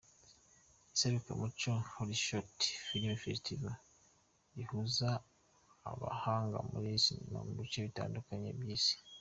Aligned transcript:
Iserukiramuco 0.93 1.69
HollyShorts 1.93 2.65
Film 2.85 3.13
Festival 3.23 3.75
rihuza 4.55 5.09
abahanga 5.91 6.57
muri 6.69 6.89
sinema 7.03 7.39
mu 7.45 7.53
bice 7.59 7.79
bitandukanye 7.87 8.49
by’Isi. 8.59 8.95